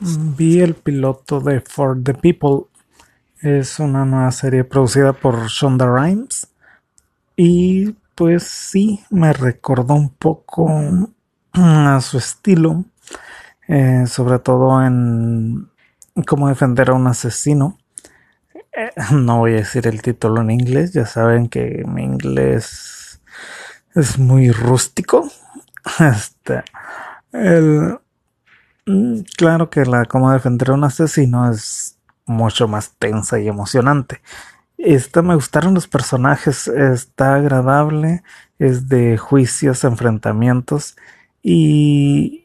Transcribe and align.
Vi 0.00 0.60
el 0.60 0.74
piloto 0.74 1.40
de 1.40 1.60
For 1.60 2.02
the 2.02 2.14
People. 2.14 2.66
Es 3.42 3.78
una 3.78 4.04
nueva 4.04 4.32
serie 4.32 4.64
producida 4.64 5.12
por 5.12 5.46
Shonda 5.48 5.86
Rhimes. 5.86 6.48
Y 7.36 7.92
pues 8.14 8.42
sí, 8.44 9.04
me 9.10 9.32
recordó 9.32 9.94
un 9.94 10.10
poco 10.10 10.70
a 11.52 12.00
su 12.00 12.18
estilo. 12.18 12.84
eh, 13.68 14.04
sobre 14.06 14.40
todo 14.40 14.84
en 14.84 15.70
cómo 16.26 16.48
defender 16.48 16.90
a 16.90 16.94
un 16.94 17.06
asesino. 17.06 17.78
Eh, 18.72 18.90
no 19.12 19.38
voy 19.38 19.52
a 19.52 19.56
decir 19.56 19.86
el 19.86 20.02
título 20.02 20.40
en 20.42 20.50
inglés, 20.50 20.92
ya 20.92 21.06
saben 21.06 21.48
que 21.48 21.84
mi 21.86 22.02
inglés 22.04 23.20
es 23.94 24.18
muy 24.18 24.50
rústico. 24.50 25.28
Este, 25.98 26.62
el, 27.32 27.99
claro 29.36 29.70
que 29.70 29.84
la 29.84 30.04
cómo 30.04 30.32
defender 30.32 30.70
a 30.70 30.74
un 30.74 30.84
asesino 30.84 31.50
es 31.50 31.98
mucho 32.26 32.68
más 32.68 32.92
tensa 32.98 33.40
y 33.40 33.48
emocionante. 33.48 34.20
Esta 34.78 35.22
me 35.22 35.34
gustaron 35.34 35.74
los 35.74 35.88
personajes, 35.88 36.68
está 36.68 37.34
agradable, 37.34 38.22
es 38.58 38.88
de 38.88 39.18
juicios, 39.18 39.84
enfrentamientos 39.84 40.96
y, 41.42 42.44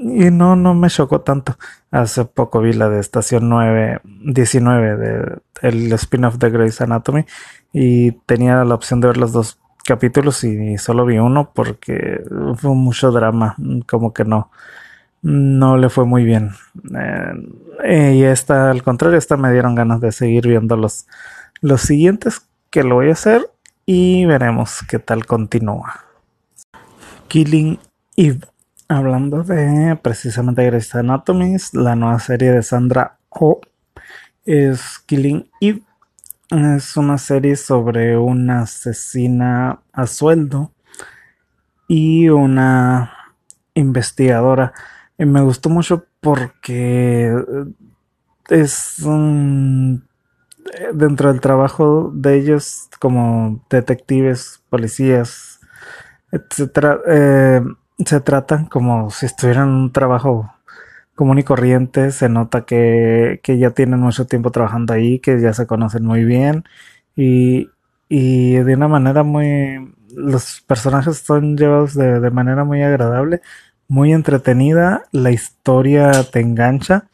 y 0.00 0.30
no, 0.30 0.56
no 0.56 0.74
me 0.74 0.88
chocó 0.88 1.20
tanto. 1.20 1.56
Hace 1.90 2.24
poco 2.24 2.60
vi 2.60 2.72
la 2.72 2.88
de 2.88 3.00
Estación 3.00 3.48
9, 3.48 4.00
19 4.04 4.96
de 4.96 5.38
el 5.62 5.92
spin-off 5.92 6.38
de 6.38 6.50
Grey's 6.50 6.80
Anatomy 6.80 7.24
y 7.72 8.12
tenía 8.26 8.64
la 8.64 8.74
opción 8.74 9.00
de 9.00 9.08
ver 9.08 9.16
los 9.16 9.32
dos 9.32 9.58
capítulos 9.84 10.42
y 10.44 10.78
solo 10.78 11.04
vi 11.06 11.18
uno 11.18 11.52
porque 11.54 12.22
fue 12.56 12.74
mucho 12.74 13.10
drama, 13.12 13.56
como 13.88 14.12
que 14.12 14.24
no, 14.24 14.50
no 15.22 15.76
le 15.76 15.88
fue 15.88 16.04
muy 16.04 16.24
bien. 16.24 16.50
Eh, 17.84 18.14
y 18.16 18.24
esta, 18.24 18.70
al 18.70 18.82
contrario, 18.82 19.16
esta 19.16 19.36
me 19.36 19.52
dieron 19.52 19.74
ganas 19.74 20.00
de 20.00 20.12
seguir 20.12 20.46
viendo 20.46 20.76
los, 20.76 21.06
los 21.60 21.80
siguientes 21.80 22.42
que 22.70 22.82
lo 22.82 22.96
voy 22.96 23.08
a 23.08 23.12
hacer 23.12 23.48
y 23.86 24.24
veremos 24.26 24.80
qué 24.88 24.98
tal 24.98 25.24
continúa. 25.26 26.04
Killing 27.28 27.78
Eve. 28.16 28.40
Hablando 28.88 29.42
de 29.42 29.96
precisamente 30.02 30.66
Grey's 30.66 30.94
Anatomy, 30.94 31.56
la 31.72 31.96
nueva 31.96 32.18
serie 32.18 32.52
de 32.52 32.62
Sandra 32.62 33.16
Oh 33.30 33.60
es 34.44 34.98
Killing 35.06 35.48
Eve. 35.60 35.82
Es 36.50 36.96
una 36.98 37.16
serie 37.16 37.56
sobre 37.56 38.18
una 38.18 38.62
asesina 38.62 39.80
a 39.92 40.06
sueldo 40.06 40.72
y 41.88 42.28
una 42.28 43.12
investigadora. 43.74 44.74
Y 45.18 45.24
me 45.24 45.42
gustó 45.42 45.68
mucho 45.68 46.06
porque 46.20 47.32
es 48.48 48.98
un, 49.00 50.04
dentro 50.94 51.32
del 51.32 51.40
trabajo 51.40 52.10
de 52.14 52.36
ellos 52.38 52.88
como 52.98 53.64
detectives, 53.70 54.62
policías, 54.68 55.60
etcétera, 56.30 57.00
eh, 57.06 57.62
se 58.04 58.20
tratan 58.20 58.66
como 58.66 59.10
si 59.10 59.26
estuvieran 59.26 59.68
en 59.68 59.74
un 59.74 59.92
trabajo 59.92 60.52
común 61.14 61.38
y 61.38 61.44
corriente. 61.44 62.10
Se 62.10 62.28
nota 62.28 62.64
que, 62.64 63.40
que, 63.42 63.58
ya 63.58 63.70
tienen 63.70 64.00
mucho 64.00 64.26
tiempo 64.26 64.50
trabajando 64.50 64.94
ahí, 64.94 65.18
que 65.20 65.40
ya 65.40 65.52
se 65.54 65.66
conocen 65.66 66.04
muy 66.04 66.24
bien 66.24 66.64
y, 67.16 67.70
y 68.08 68.54
de 68.56 68.74
una 68.74 68.88
manera 68.88 69.22
muy... 69.22 69.94
Los 70.14 70.60
personajes 70.66 71.18
son 71.18 71.56
llevados 71.56 71.94
de, 71.94 72.20
de 72.20 72.30
manera 72.30 72.64
muy 72.64 72.82
agradable, 72.82 73.40
muy 73.92 74.14
entretenida, 74.14 75.04
la 75.12 75.32
historia 75.32 76.10
te 76.24 76.40
engancha 76.40 77.10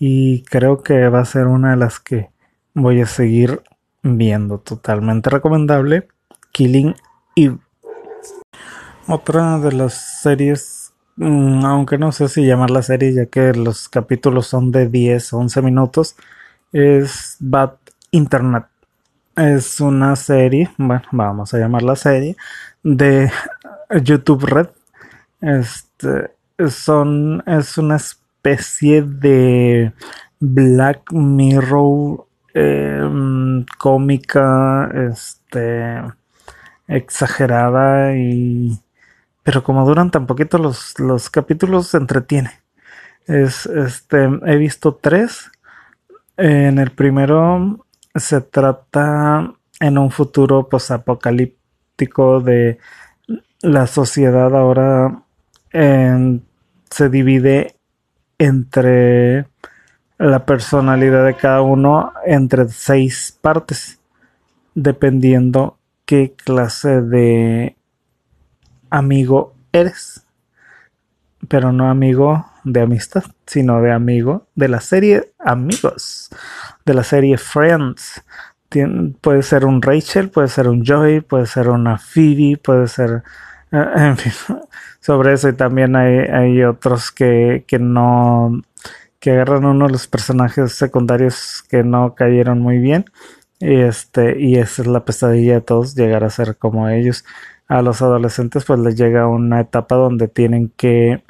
y 0.00 0.42
creo 0.42 0.82
que 0.82 1.08
va 1.08 1.20
a 1.20 1.24
ser 1.24 1.46
una 1.46 1.70
de 1.70 1.76
las 1.76 2.00
que 2.00 2.30
voy 2.74 3.00
a 3.00 3.06
seguir 3.06 3.62
viendo. 4.02 4.58
Totalmente 4.58 5.30
recomendable. 5.30 6.08
Killing 6.50 6.96
Eve. 7.36 7.58
Otra 9.06 9.60
de 9.60 9.70
las 9.70 9.94
series, 9.94 10.92
mmm, 11.14 11.64
aunque 11.64 11.98
no 11.98 12.10
sé 12.10 12.26
si 12.26 12.44
llamarla 12.44 12.82
serie, 12.82 13.14
ya 13.14 13.26
que 13.26 13.54
los 13.54 13.88
capítulos 13.88 14.48
son 14.48 14.72
de 14.72 14.88
10 14.88 15.34
o 15.34 15.38
11 15.38 15.62
minutos, 15.62 16.16
es 16.72 17.36
Bad 17.38 17.74
Internet. 18.10 18.64
Es 19.36 19.80
una 19.80 20.16
serie, 20.16 20.68
bueno, 20.78 21.04
vamos 21.12 21.54
a 21.54 21.58
llamarla 21.58 21.94
serie, 21.94 22.36
de 22.82 23.30
YouTube 24.02 24.46
Red. 24.46 24.77
Este, 25.40 26.30
son, 26.68 27.42
es 27.46 27.78
una 27.78 27.96
especie 27.96 29.02
de 29.02 29.92
Black 30.40 31.12
Mirror 31.12 32.26
eh, 32.54 33.64
cómica, 33.78 34.90
este, 35.10 36.02
exagerada 36.88 38.16
y 38.16 38.80
pero 39.48 39.64
como 39.64 39.86
duran 39.86 40.10
tan 40.10 40.26
poquito 40.26 40.58
los, 40.58 40.98
los 41.00 41.30
capítulos 41.30 41.86
se 41.86 41.96
entretiene. 41.96 42.50
Es, 43.26 43.64
este, 43.64 44.28
he 44.44 44.56
visto 44.56 44.96
tres. 44.96 45.50
En 46.36 46.78
el 46.78 46.90
primero 46.90 47.86
se 48.14 48.42
trata 48.42 49.54
en 49.80 49.96
un 49.96 50.10
futuro 50.10 50.68
posapocalíptico 50.68 52.40
de 52.40 52.78
la 53.62 53.86
sociedad 53.86 54.54
ahora 54.54 55.22
se 55.72 57.08
divide 57.10 57.74
entre 58.38 59.46
la 60.18 60.44
personalidad 60.46 61.26
de 61.26 61.34
cada 61.34 61.62
uno 61.62 62.12
entre 62.24 62.68
seis 62.68 63.38
partes, 63.40 64.00
dependiendo 64.74 65.78
qué 66.04 66.34
clase 66.36 67.02
de 67.02 67.76
amigo 68.90 69.54
eres. 69.72 70.24
Pero 71.48 71.72
no 71.72 71.88
amigo 71.88 72.46
de 72.64 72.80
amistad, 72.80 73.24
sino 73.46 73.80
de 73.80 73.92
amigo 73.92 74.46
de 74.54 74.68
la 74.68 74.80
serie 74.80 75.32
Amigos, 75.38 76.30
de 76.84 76.94
la 76.94 77.04
serie 77.04 77.38
Friends. 77.38 78.24
Puede 79.20 79.42
ser 79.42 79.64
un 79.64 79.80
Rachel, 79.80 80.30
puede 80.30 80.48
ser 80.48 80.68
un 80.68 80.84
Joey, 80.84 81.20
puede 81.20 81.46
ser 81.46 81.68
una 81.68 81.98
Phoebe, 81.98 82.56
puede 82.56 82.88
ser... 82.88 83.22
Uh, 83.72 83.98
en 83.98 84.16
fin, 84.16 84.32
sobre 85.00 85.34
eso 85.34 85.48
y 85.48 85.52
también 85.54 85.96
hay, 85.96 86.18
hay 86.18 86.62
otros 86.64 87.10
que, 87.10 87.64
que 87.66 87.78
no... 87.78 88.62
que 89.20 89.32
agarran 89.32 89.64
uno 89.66 89.86
de 89.86 89.92
los 89.92 90.06
personajes 90.06 90.72
secundarios 90.72 91.64
que 91.68 91.82
no 91.84 92.14
cayeron 92.14 92.60
muy 92.60 92.78
bien. 92.78 93.06
Y, 93.60 93.80
este, 93.80 94.40
y 94.40 94.56
esa 94.56 94.82
es 94.82 94.88
la 94.88 95.04
pesadilla 95.04 95.54
de 95.54 95.60
todos, 95.62 95.94
llegar 95.96 96.24
a 96.24 96.30
ser 96.30 96.56
como 96.56 96.88
ellos 96.88 97.24
a 97.68 97.82
los 97.82 98.02
adolescentes 98.02 98.64
pues 98.64 98.80
les 98.80 98.96
llega 98.96 99.28
una 99.28 99.60
etapa 99.60 99.94
donde 99.94 100.26
tienen 100.26 100.72
que 100.76 101.22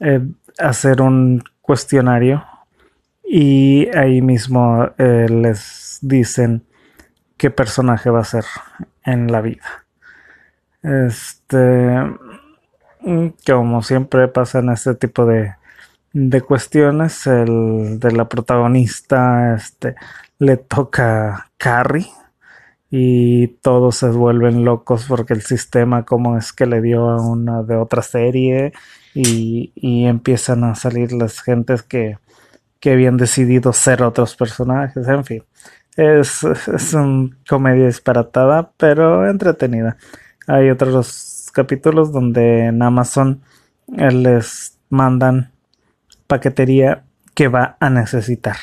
eh, 0.00 0.20
hacer 0.58 1.02
un 1.02 1.44
cuestionario 1.60 2.44
y 3.22 3.88
ahí 3.96 4.22
mismo 4.22 4.90
eh, 4.98 5.26
les 5.30 5.98
dicen 6.02 6.64
qué 7.36 7.50
personaje 7.50 8.10
va 8.10 8.20
a 8.20 8.24
ser 8.24 8.44
en 9.04 9.30
la 9.30 9.40
vida. 9.42 9.83
Este, 10.84 11.96
como 13.46 13.82
siempre 13.82 14.28
pasa 14.28 14.58
en 14.60 14.70
este 14.70 14.94
tipo 14.94 15.26
de, 15.26 15.54
de 16.12 16.40
cuestiones, 16.42 17.26
el 17.26 17.98
de 17.98 18.12
la 18.12 18.28
protagonista 18.28 19.54
este, 19.54 19.96
le 20.38 20.58
toca 20.58 21.50
Carrie, 21.56 22.06
y 22.96 23.48
todos 23.60 23.96
se 23.96 24.08
vuelven 24.08 24.64
locos 24.64 25.06
porque 25.08 25.32
el 25.32 25.42
sistema 25.42 26.04
como 26.04 26.38
es 26.38 26.52
que 26.52 26.64
le 26.64 26.80
dio 26.80 27.08
a 27.10 27.20
una 27.20 27.64
de 27.64 27.74
otra 27.74 28.02
serie 28.02 28.72
y, 29.14 29.72
y 29.74 30.04
empiezan 30.04 30.62
a 30.62 30.76
salir 30.76 31.12
las 31.12 31.40
gentes 31.42 31.82
que, 31.82 32.18
que, 32.78 32.92
habían 32.92 33.16
decidido 33.16 33.72
ser 33.72 34.04
otros 34.04 34.36
personajes, 34.36 35.08
en 35.08 35.24
fin. 35.24 35.42
Es, 35.96 36.44
es 36.44 36.94
una 36.94 37.36
comedia 37.48 37.86
disparatada, 37.86 38.70
pero 38.76 39.28
entretenida. 39.28 39.96
Hay 40.46 40.70
otros 40.70 41.50
capítulos 41.52 42.12
donde 42.12 42.66
en 42.66 42.82
Amazon 42.82 43.42
les 43.86 44.78
mandan 44.88 45.50
paquetería 46.26 47.04
que 47.34 47.48
va 47.48 47.76
a 47.80 47.90
necesitar 47.90 48.56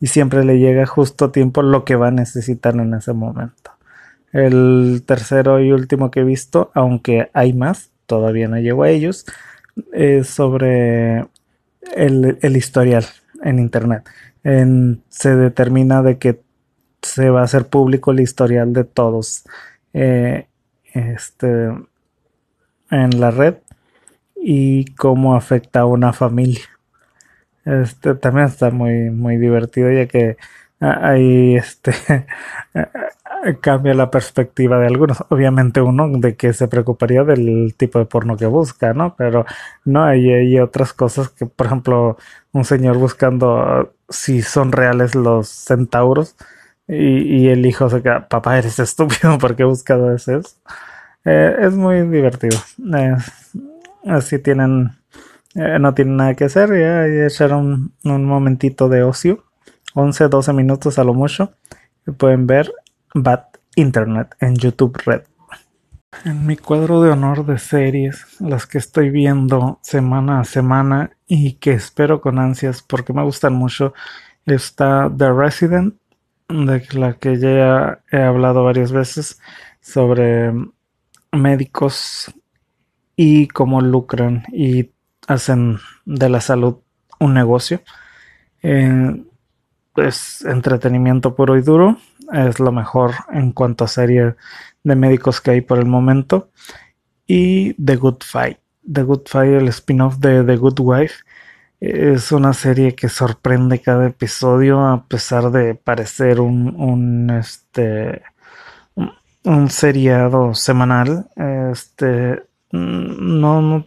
y 0.00 0.06
siempre 0.06 0.44
le 0.44 0.58
llega 0.58 0.86
justo 0.86 1.26
a 1.26 1.32
tiempo 1.32 1.62
lo 1.62 1.84
que 1.84 1.96
va 1.96 2.08
a 2.08 2.12
necesitar 2.12 2.74
en 2.74 2.94
ese 2.94 3.12
momento. 3.12 3.72
El 4.32 5.02
tercero 5.06 5.60
y 5.60 5.72
último 5.72 6.10
que 6.10 6.20
he 6.20 6.24
visto, 6.24 6.70
aunque 6.74 7.30
hay 7.34 7.52
más, 7.52 7.90
todavía 8.06 8.48
no 8.48 8.58
llego 8.58 8.84
a 8.84 8.90
ellos, 8.90 9.26
es 9.92 10.28
sobre 10.28 11.26
el, 11.94 12.38
el 12.40 12.56
historial 12.56 13.04
en 13.42 13.58
Internet. 13.58 14.08
Se 15.10 15.36
determina 15.36 16.02
de 16.02 16.18
que 16.18 16.40
se 17.02 17.28
va 17.28 17.42
a 17.42 17.44
hacer 17.44 17.66
público 17.66 18.12
el 18.12 18.20
historial 18.20 18.72
de 18.72 18.84
todos 18.84 19.44
eh, 19.92 20.46
este, 20.94 21.70
en 22.90 23.20
la 23.20 23.30
red 23.30 23.56
y 24.36 24.86
cómo 24.94 25.34
afecta 25.34 25.80
a 25.80 25.86
una 25.86 26.12
familia. 26.12 26.62
Este 27.64 28.14
también 28.14 28.46
está 28.46 28.70
muy, 28.70 29.10
muy 29.10 29.36
divertido 29.36 29.90
ya 29.92 30.06
que 30.06 30.36
ahí 30.80 31.56
este 31.56 31.92
cambia 33.60 33.94
la 33.94 34.10
perspectiva 34.10 34.78
de 34.78 34.86
algunos. 34.86 35.24
Obviamente 35.28 35.80
uno 35.82 36.08
de 36.18 36.36
que 36.36 36.52
se 36.52 36.68
preocuparía 36.68 37.24
del 37.24 37.74
tipo 37.76 37.98
de 37.98 38.06
porno 38.06 38.36
que 38.36 38.46
busca, 38.46 38.94
¿no? 38.94 39.14
Pero 39.16 39.44
no, 39.84 40.04
hay, 40.04 40.30
hay 40.30 40.58
otras 40.58 40.92
cosas 40.92 41.30
que, 41.30 41.46
por 41.46 41.66
ejemplo, 41.66 42.16
un 42.52 42.64
señor 42.64 42.98
buscando 42.98 43.94
si 44.08 44.42
son 44.42 44.72
reales 44.72 45.14
los 45.14 45.48
centauros 45.48 46.36
y, 46.92 47.48
el 47.48 47.64
hijo 47.66 47.88
se 47.88 48.02
queda, 48.02 48.26
papá, 48.28 48.58
eres 48.58 48.78
estúpido, 48.78 49.38
¿por 49.38 49.54
qué 49.54 49.64
buscado 49.64 50.12
eso? 50.12 50.40
Eh, 51.24 51.56
es 51.60 51.74
muy 51.74 52.02
divertido. 52.08 52.58
así 54.04 54.38
tienen, 54.38 54.90
eh, 55.54 55.78
no 55.78 55.94
tienen 55.94 56.16
nada 56.16 56.34
que 56.34 56.44
hacer, 56.44 56.70
ya, 56.70 57.06
echaron 57.26 57.92
un, 58.04 58.24
momentito 58.24 58.88
de 58.88 59.04
ocio, 59.04 59.44
11, 59.94 60.28
12 60.28 60.52
minutos 60.52 60.98
a 60.98 61.04
lo 61.04 61.14
mucho, 61.14 61.52
y 62.06 62.10
pueden 62.10 62.46
ver 62.46 62.72
Bad 63.14 63.44
Internet 63.76 64.34
en 64.40 64.56
YouTube 64.56 65.00
Red. 65.04 65.22
En 66.24 66.44
mi 66.44 66.56
cuadro 66.56 67.02
de 67.02 67.10
honor 67.10 67.46
de 67.46 67.58
series, 67.58 68.26
las 68.40 68.66
que 68.66 68.78
estoy 68.78 69.10
viendo 69.10 69.78
semana 69.82 70.40
a 70.40 70.44
semana 70.44 71.12
y 71.28 71.52
que 71.54 71.72
espero 71.72 72.20
con 72.20 72.40
ansias 72.40 72.82
porque 72.82 73.12
me 73.12 73.22
gustan 73.22 73.52
mucho, 73.52 73.94
está 74.44 75.08
The 75.16 75.32
Resident, 75.32 75.99
de 76.50 76.86
la 76.92 77.14
que 77.14 77.38
ya 77.38 78.00
he 78.10 78.18
hablado 78.18 78.64
varias 78.64 78.92
veces 78.92 79.40
sobre 79.80 80.52
médicos 81.32 82.32
y 83.16 83.48
cómo 83.48 83.80
lucran 83.80 84.44
y 84.52 84.90
hacen 85.26 85.78
de 86.04 86.28
la 86.28 86.40
salud 86.40 86.78
un 87.18 87.34
negocio. 87.34 87.82
Eh, 88.62 89.24
es 89.96 90.42
entretenimiento 90.44 91.34
puro 91.34 91.56
y 91.56 91.62
duro. 91.62 91.98
Es 92.32 92.60
lo 92.60 92.72
mejor 92.72 93.12
en 93.32 93.52
cuanto 93.52 93.84
a 93.84 93.88
serie 93.88 94.36
de 94.82 94.96
médicos 94.96 95.40
que 95.40 95.52
hay 95.52 95.60
por 95.60 95.78
el 95.78 95.86
momento. 95.86 96.50
Y 97.26 97.74
The 97.74 97.96
Good 97.96 98.22
Fight. 98.24 98.58
The 98.90 99.02
Good 99.02 99.26
Fight, 99.26 99.52
el 99.52 99.68
spin-off 99.68 100.18
de 100.18 100.42
The 100.44 100.56
Good 100.56 100.80
Wife. 100.80 101.14
Es 101.80 102.30
una 102.30 102.52
serie 102.52 102.94
que 102.94 103.08
sorprende 103.08 103.80
cada 103.80 104.06
episodio 104.06 104.80
a 104.80 105.06
pesar 105.06 105.50
de 105.50 105.74
parecer 105.74 106.40
un, 106.40 106.74
un 106.76 107.30
este 107.30 108.22
un 109.44 109.70
seriado 109.70 110.54
semanal. 110.54 111.30
Este 111.72 112.42
no, 112.72 113.62
no 113.62 113.86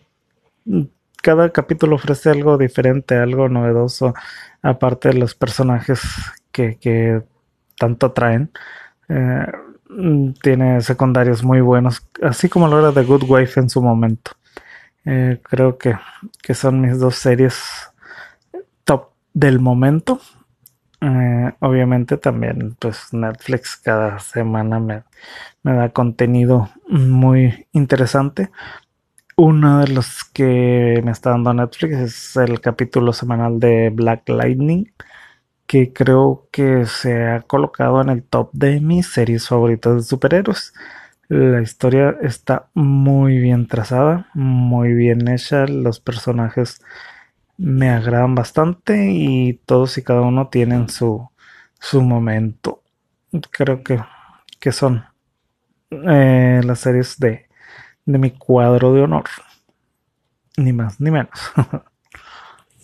cada 1.21 1.51
capítulo 1.51 1.95
ofrece 1.95 2.29
algo 2.29 2.57
diferente, 2.57 3.15
algo 3.15 3.47
novedoso, 3.47 4.13
aparte 4.61 5.09
de 5.09 5.15
los 5.15 5.35
personajes 5.35 6.01
que, 6.51 6.77
que 6.77 7.21
tanto 7.77 8.07
atraen. 8.07 8.51
Eh, 9.07 9.45
tiene 10.41 10.81
secundarios 10.81 11.43
muy 11.43 11.61
buenos, 11.61 12.05
así 12.21 12.49
como 12.49 12.67
lo 12.67 12.79
era 12.79 12.91
The 12.91 13.03
Good 13.03 13.23
Wife 13.27 13.59
en 13.59 13.69
su 13.69 13.81
momento. 13.81 14.31
Eh, 15.05 15.39
creo 15.43 15.77
que, 15.77 15.95
que, 16.41 16.53
son 16.53 16.81
mis 16.81 16.99
dos 16.99 17.15
series 17.15 17.55
top 18.83 19.09
del 19.33 19.59
momento. 19.59 20.19
Eh, 21.01 21.53
obviamente 21.59 22.15
también 22.17 22.75
pues 22.79 23.13
Netflix 23.13 23.75
cada 23.75 24.19
semana 24.19 24.79
me, 24.79 25.03
me 25.63 25.73
da 25.73 25.89
contenido 25.89 26.69
muy 26.87 27.67
interesante. 27.73 28.51
Uno 29.35 29.79
de 29.79 29.87
los 29.89 30.23
que 30.25 31.01
me 31.03 31.11
está 31.11 31.31
dando 31.31 31.53
Netflix 31.53 31.95
es 31.95 32.35
el 32.37 32.61
capítulo 32.61 33.13
semanal 33.13 33.59
de 33.59 33.89
Black 33.89 34.29
Lightning, 34.29 34.93
que 35.67 35.91
creo 35.93 36.47
que 36.51 36.85
se 36.85 37.25
ha 37.27 37.41
colocado 37.41 38.01
en 38.01 38.09
el 38.09 38.23
top 38.23 38.51
de 38.53 38.79
mis 38.79 39.07
series 39.07 39.47
favoritas 39.47 39.95
de 39.95 40.03
superhéroes. 40.03 40.73
La 41.29 41.61
historia 41.61 42.17
está 42.21 42.69
muy 42.73 43.37
bien 43.39 43.67
trazada, 43.67 44.27
muy 44.33 44.93
bien 44.93 45.27
hecha, 45.27 45.65
los 45.67 45.99
personajes 45.99 46.81
me 47.57 47.89
agradan 47.89 48.35
bastante 48.35 49.11
y 49.11 49.53
todos 49.65 49.97
y 49.97 50.03
cada 50.03 50.21
uno 50.21 50.49
tienen 50.49 50.89
su, 50.89 51.29
su 51.79 52.01
momento. 52.01 52.83
Creo 53.51 53.83
que, 53.83 53.99
que 54.59 54.71
son 54.71 55.05
eh, 55.91 56.61
las 56.63 56.79
series 56.79 57.19
de, 57.19 57.47
de 58.05 58.17
mi 58.19 58.31
cuadro 58.31 58.93
de 58.93 59.01
honor. 59.03 59.25
Ni 60.57 60.73
más 60.73 60.99
ni 60.99 61.11
menos. 61.11 61.29